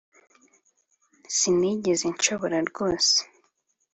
[1.37, 3.17] sinigeze nshobora rwose